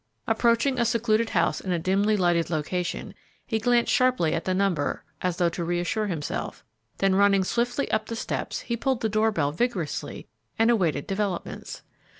Approaching 0.25 0.79
a 0.79 0.85
secluded 0.85 1.29
house 1.29 1.61
in 1.61 1.71
a 1.71 1.77
dimly 1.77 2.17
lighted 2.17 2.49
location, 2.49 3.13
he 3.45 3.59
glanced 3.59 3.93
sharply 3.93 4.33
at 4.33 4.45
the 4.45 4.53
number, 4.55 5.03
as 5.21 5.37
though 5.37 5.49
to 5.49 5.63
reassure 5.63 6.07
himself, 6.07 6.65
then 6.97 7.13
running 7.13 7.43
swiftly 7.43 7.85
up 7.91 8.07
the 8.07 8.15
front 8.15 8.17
steps, 8.19 8.59
he 8.61 8.75
pulled 8.75 9.01
the 9.01 9.09
door 9.09 9.31
bell 9.31 9.51
vigorously 9.51 10.25
and 10.57 10.71
awaited 10.71 11.05
developments. 11.05 11.83